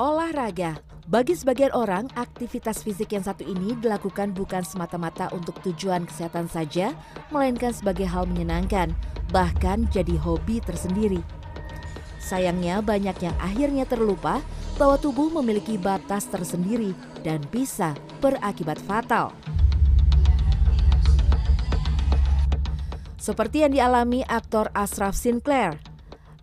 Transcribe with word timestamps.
Olahraga. 0.00 0.80
Bagi 1.12 1.36
sebagian 1.36 1.76
orang, 1.76 2.08
aktivitas 2.16 2.80
fisik 2.80 3.12
yang 3.12 3.20
satu 3.20 3.44
ini 3.44 3.76
dilakukan 3.84 4.32
bukan 4.32 4.64
semata-mata 4.64 5.28
untuk 5.36 5.60
tujuan 5.60 6.08
kesehatan 6.08 6.48
saja, 6.48 6.96
melainkan 7.28 7.68
sebagai 7.76 8.08
hal 8.08 8.24
menyenangkan, 8.24 8.96
bahkan 9.28 9.84
jadi 9.92 10.16
hobi 10.16 10.64
tersendiri. 10.64 11.20
Sayangnya 12.16 12.80
banyak 12.80 13.12
yang 13.20 13.36
akhirnya 13.44 13.84
terlupa 13.84 14.40
bahwa 14.80 14.96
tubuh 14.96 15.28
memiliki 15.36 15.76
batas 15.76 16.24
tersendiri 16.32 16.96
dan 17.20 17.44
bisa 17.52 17.92
berakibat 18.24 18.80
fatal. 18.80 19.36
Seperti 23.20 23.68
yang 23.68 23.76
dialami 23.76 24.24
aktor 24.24 24.72
Ashraf 24.72 25.12
Sinclair, 25.12 25.76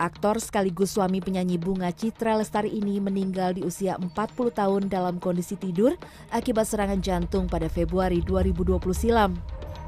Aktor 0.00 0.40
sekaligus 0.40 0.96
suami 0.96 1.20
penyanyi 1.20 1.60
Bunga 1.60 1.92
Citra 1.92 2.32
Lestari 2.32 2.72
ini 2.72 2.96
meninggal 2.96 3.52
di 3.52 3.60
usia 3.60 4.00
40 4.00 4.08
tahun 4.48 4.88
dalam 4.88 5.20
kondisi 5.20 5.60
tidur 5.60 5.92
akibat 6.32 6.64
serangan 6.64 7.04
jantung 7.04 7.44
pada 7.44 7.68
Februari 7.68 8.24
2020 8.24 8.80
silam. 8.96 9.36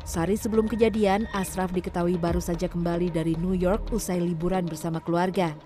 Sehari 0.05 0.37
sebelum 0.37 0.69
kejadian, 0.69 1.25
Asraf 1.33 1.73
diketahui 1.73 2.21
baru 2.21 2.45
saja 2.45 2.69
kembali 2.69 3.09
dari 3.09 3.41
New 3.41 3.57
York 3.57 3.89
usai 3.89 4.21
liburan 4.21 4.69
bersama 4.69 5.01
keluarga. 5.01 5.57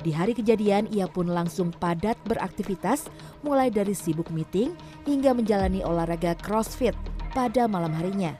Di 0.00 0.16
hari 0.16 0.32
kejadian, 0.32 0.88
ia 0.88 1.04
pun 1.04 1.28
langsung 1.28 1.68
padat 1.68 2.16
beraktivitas, 2.24 3.04
mulai 3.44 3.68
dari 3.68 3.92
sibuk 3.92 4.32
meeting 4.32 4.72
hingga 5.04 5.36
menjalani 5.36 5.84
olahraga 5.84 6.32
CrossFit 6.40 6.96
pada 7.36 7.68
malam 7.68 7.92
harinya. 7.92 8.32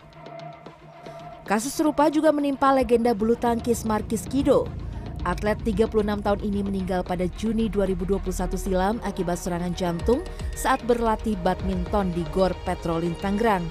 Kasus 1.45 1.77
serupa 1.77 2.09
juga 2.09 2.33
menimpa 2.33 2.73
legenda 2.73 3.13
bulu 3.13 3.37
tangkis 3.37 3.85
Markis 3.85 4.25
Kido 4.25 4.84
Atlet 5.25 5.57
36 5.65 6.05
tahun 6.21 6.41
ini 6.45 6.61
meninggal 6.61 7.01
pada 7.01 7.25
Juni 7.41 7.73
2021 7.73 8.29
silam 8.61 9.01
akibat 9.01 9.41
serangan 9.41 9.73
jantung 9.73 10.21
saat 10.53 10.85
berlatih 10.85 11.41
badminton 11.41 12.13
di 12.13 12.29
Gor 12.29 12.53
Petrolin 12.69 13.17
Tangerang. 13.25 13.65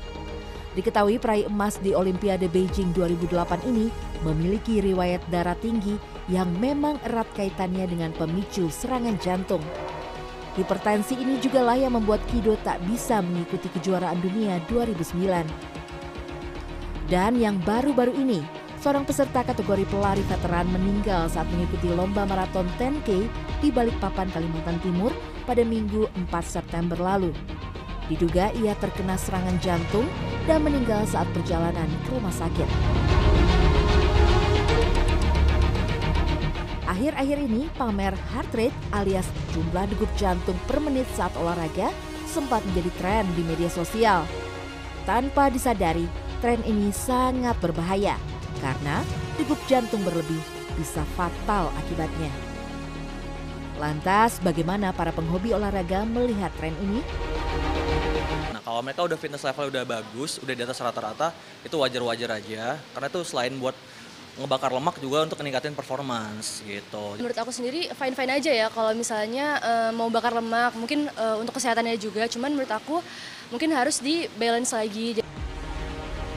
Diketahui 0.73 1.21
peraih 1.21 1.45
emas 1.45 1.77
di 1.77 1.93
Olimpiade 1.93 2.49
Beijing 2.49 2.89
2008 2.97 3.69
ini 3.69 3.93
memiliki 4.25 4.81
riwayat 4.81 5.21
darah 5.29 5.53
tinggi 5.61 5.93
yang 6.25 6.49
memang 6.57 6.97
erat 7.05 7.29
kaitannya 7.37 7.85
dengan 7.85 8.09
pemicu 8.17 8.73
serangan 8.73 9.13
jantung. 9.21 9.61
Hipertensi 10.57 11.13
ini 11.13 11.37
juga 11.37 11.61
lah 11.61 11.77
yang 11.77 11.93
membuat 11.93 12.25
Kido 12.33 12.57
tak 12.65 12.81
bisa 12.89 13.21
mengikuti 13.21 13.69
kejuaraan 13.77 14.17
dunia 14.25 14.57
2009. 14.73 15.45
Dan 17.13 17.37
yang 17.37 17.61
baru-baru 17.61 18.17
ini, 18.17 18.41
seorang 18.83 19.07
peserta 19.07 19.47
kategori 19.47 19.87
pelari 19.87 20.19
veteran 20.27 20.67
meninggal 20.67 21.31
saat 21.31 21.47
mengikuti 21.55 21.87
lomba 21.87 22.27
maraton 22.27 22.67
10K 22.75 23.31
di 23.63 23.71
Balikpapan, 23.71 24.27
Kalimantan 24.27 24.75
Timur 24.83 25.15
pada 25.47 25.63
Minggu 25.63 26.11
4 26.27 26.27
September 26.43 26.99
lalu. 26.99 27.31
Diduga 28.11 28.51
ia 28.59 28.75
terkena 28.75 29.15
serangan 29.15 29.55
jantung 29.63 30.03
dan 30.43 30.67
meninggal 30.67 31.07
saat 31.07 31.23
perjalanan 31.31 31.87
ke 32.03 32.09
rumah 32.11 32.35
sakit. 32.35 32.67
Akhir-akhir 36.83 37.39
ini 37.39 37.71
pamer 37.79 38.11
heart 38.35 38.51
rate 38.51 38.75
alias 38.91 39.31
jumlah 39.55 39.87
degup 39.95 40.11
jantung 40.19 40.59
per 40.67 40.83
menit 40.83 41.07
saat 41.15 41.31
olahraga 41.39 41.87
sempat 42.27 42.59
menjadi 42.67 42.91
tren 42.99 43.25
di 43.31 43.47
media 43.47 43.71
sosial. 43.71 44.27
Tanpa 45.07 45.47
disadari, 45.47 46.03
tren 46.43 46.59
ini 46.67 46.91
sangat 46.91 47.55
berbahaya 47.63 48.32
karena 48.63 49.03
degup 49.35 49.59
jantung 49.67 49.99
berlebih 50.07 50.39
bisa 50.79 51.03
fatal 51.19 51.67
akibatnya. 51.83 52.31
Lantas, 53.75 54.39
bagaimana 54.39 54.95
para 54.95 55.11
penghobi 55.11 55.51
olahraga 55.51 56.07
melihat 56.07 56.55
tren 56.55 56.71
ini? 56.79 57.03
Nah, 58.55 58.61
kalau 58.63 58.79
mereka 58.79 59.03
udah 59.03 59.17
fitness 59.19 59.43
level 59.43 59.67
udah 59.67 59.83
bagus, 59.83 60.39
udah 60.39 60.53
di 60.55 60.63
atas 60.63 60.79
rata-rata, 60.79 61.35
itu 61.65 61.75
wajar-wajar 61.75 62.39
aja. 62.39 62.79
Karena 62.95 63.07
itu 63.11 63.19
selain 63.27 63.51
buat 63.59 63.75
ngebakar 64.33 64.73
lemak 64.73 64.97
juga 64.97 65.29
untuk 65.29 65.37
meningkatin 65.45 65.77
performance 65.77 66.65
gitu. 66.65 67.17
Menurut 67.21 67.37
aku 67.37 67.53
sendiri 67.53 67.85
fine 67.93 68.17
fine 68.17 68.31
aja 68.33 68.49
ya 68.49 68.67
kalau 68.73 68.89
misalnya 68.97 69.61
uh, 69.61 69.91
mau 69.93 70.09
bakar 70.09 70.33
lemak, 70.33 70.73
mungkin 70.73 71.05
uh, 71.19 71.37
untuk 71.37 71.57
kesehatannya 71.57 71.97
juga. 72.01 72.25
Cuman 72.25 72.53
menurut 72.53 72.71
aku 72.71 72.97
mungkin 73.53 73.69
harus 73.73 74.01
di 74.01 74.25
balance 74.37 74.73
lagi. 74.73 75.21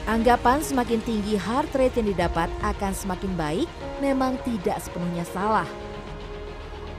Anggapan 0.07 0.63
semakin 0.63 1.03
tinggi 1.03 1.35
heart 1.35 1.67
rate 1.75 1.99
yang 1.99 2.15
didapat 2.15 2.47
akan 2.63 2.95
semakin 2.95 3.27
baik 3.35 3.67
memang 3.99 4.39
tidak 4.47 4.79
sepenuhnya 4.79 5.27
salah. 5.27 5.67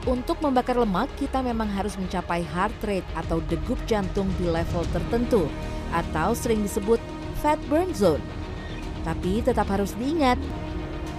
Untuk 0.05 0.37
membakar 0.45 0.77
lemak, 0.77 1.09
kita 1.17 1.41
memang 1.41 1.65
harus 1.73 1.97
mencapai 1.97 2.45
heart 2.45 2.77
rate 2.85 3.09
atau 3.17 3.41
degup 3.49 3.81
jantung 3.89 4.29
di 4.37 4.45
level 4.45 4.85
tertentu 4.93 5.49
atau 5.89 6.37
sering 6.37 6.61
disebut 6.61 7.01
fat 7.41 7.57
burn 7.65 7.89
zone. 7.97 8.21
Tapi 9.01 9.41
tetap 9.41 9.65
harus 9.73 9.97
diingat, 9.97 10.37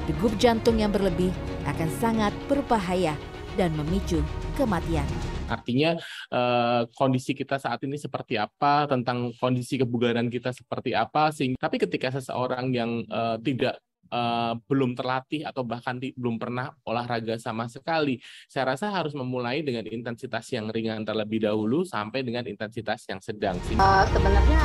degup 0.07 0.31
jantung 0.39 0.79
yang 0.79 0.95
berlebih 0.95 1.35
akan 1.67 1.91
sangat 1.99 2.31
berbahaya 2.47 3.19
dan 3.59 3.75
memicu 3.75 4.23
kematian. 4.55 5.11
Artinya 5.51 5.99
uh, 6.31 6.87
kondisi 6.95 7.35
kita 7.35 7.59
saat 7.59 7.83
ini 7.83 7.99
seperti 7.99 8.39
apa, 8.39 8.87
tentang 8.87 9.35
kondisi 9.37 9.83
kebugaran 9.83 10.31
kita 10.31 10.55
seperti 10.55 10.95
apa. 10.95 11.35
Sehingga, 11.35 11.59
tapi 11.59 11.83
ketika 11.83 12.15
seseorang 12.15 12.71
yang 12.71 13.03
uh, 13.11 13.35
tidak 13.43 13.83
uh, 14.15 14.55
belum 14.71 14.95
terlatih 14.95 15.43
atau 15.43 15.67
bahkan 15.67 15.99
di, 15.99 16.15
belum 16.15 16.39
pernah 16.39 16.71
olahraga 16.87 17.35
sama 17.43 17.67
sekali, 17.67 18.23
saya 18.47 18.75
rasa 18.75 18.95
harus 18.95 19.15
memulai 19.19 19.67
dengan 19.67 19.87
intensitas 19.91 20.47
yang 20.55 20.71
ringan 20.71 21.03
terlebih 21.03 21.43
dahulu 21.43 21.83
sampai 21.83 22.23
dengan 22.23 22.47
intensitas 22.47 23.07
yang 23.11 23.19
sedang. 23.19 23.59
Uh, 23.75 24.07
sebenarnya 24.15 24.63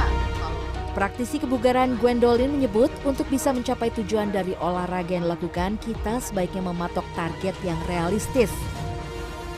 Praktisi 0.96 1.44
kebugaran 1.44 2.00
Gwendolyn 2.00 2.56
menyebut 2.56 2.88
untuk 3.04 3.28
bisa 3.28 3.52
mencapai 3.52 3.92
tujuan 4.00 4.32
dari 4.32 4.56
olahraga 4.64 5.20
yang 5.20 5.28
dilakukan, 5.28 5.76
kita 5.84 6.24
sebaiknya 6.24 6.72
mematok 6.72 7.04
target 7.20 7.52
yang 7.68 7.76
realistis 7.92 8.48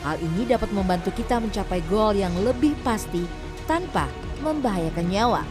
Hal 0.08 0.24
ini 0.24 0.48
dapat 0.48 0.72
membantu 0.72 1.12
kita 1.12 1.36
mencapai 1.44 1.84
gol 1.92 2.16
yang 2.16 2.32
lebih 2.40 2.80
pasti 2.80 3.28
tanpa 3.68 4.08
membahayakan 4.40 5.04
nyawa. 5.04 5.44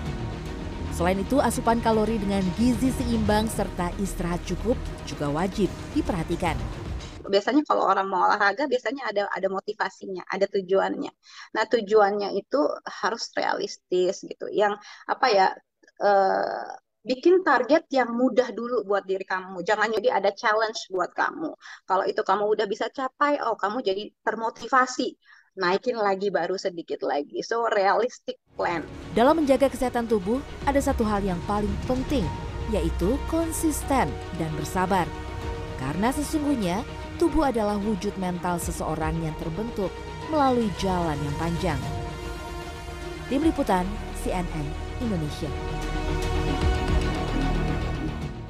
Selain 0.97 1.21
itu, 1.21 1.37
asupan 1.45 1.85
kalori 1.85 2.17
dengan 2.17 2.41
gizi 2.57 2.89
seimbang 2.89 3.53
serta 3.53 3.93
istirahat 4.01 4.41
cukup 4.49 4.81
juga 5.05 5.29
wajib 5.29 5.69
diperhatikan 5.93 6.57
biasanya 7.27 7.67
kalau 7.67 7.91
orang 7.91 8.07
mau 8.07 8.23
olahraga 8.23 8.71
biasanya 8.71 9.11
ada 9.11 9.27
ada 9.27 9.51
motivasinya, 9.51 10.23
ada 10.31 10.47
tujuannya. 10.47 11.11
Nah, 11.59 11.65
tujuannya 11.67 12.39
itu 12.39 12.61
harus 12.87 13.35
realistis 13.35 14.23
gitu. 14.23 14.47
Yang 14.47 14.79
apa 15.11 15.27
ya 15.35 15.47
eh, 16.07 16.71
bikin 17.07 17.47
target 17.47 17.87
yang 17.95 18.11
mudah 18.11 18.51
dulu 18.51 18.83
buat 18.83 19.07
diri 19.07 19.23
kamu. 19.23 19.63
Jangan 19.63 19.95
jadi 19.95 20.19
ada 20.19 20.35
challenge 20.35 20.91
buat 20.91 21.15
kamu. 21.15 21.55
Kalau 21.87 22.05
itu 22.05 22.21
kamu 22.27 22.45
udah 22.51 22.67
bisa 22.67 22.91
capai, 22.91 23.39
oh 23.47 23.55
kamu 23.55 23.79
jadi 23.87 24.11
termotivasi. 24.27 25.15
Naikin 25.57 25.97
lagi 25.97 26.29
baru 26.29 26.59
sedikit 26.59 27.01
lagi. 27.07 27.41
So 27.47 27.71
realistic 27.71 28.43
plan. 28.59 28.83
Dalam 29.15 29.41
menjaga 29.41 29.71
kesehatan 29.71 30.11
tubuh, 30.11 30.43
ada 30.67 30.83
satu 30.83 31.07
hal 31.07 31.23
yang 31.23 31.39
paling 31.49 31.73
penting, 31.87 32.27
yaitu 32.75 33.17
konsisten 33.31 34.11
dan 34.37 34.51
bersabar. 34.59 35.07
Karena 35.81 36.11
sesungguhnya 36.13 36.83
tubuh 37.17 37.49
adalah 37.49 37.81
wujud 37.81 38.13
mental 38.21 38.61
seseorang 38.61 39.17
yang 39.23 39.33
terbentuk 39.41 39.95
melalui 40.29 40.69
jalan 40.83 41.17
yang 41.17 41.37
panjang. 41.39 41.81
Tim 43.31 43.41
Liputan 43.47 43.87
CNN 44.21 44.67
Indonesia. 45.01 45.49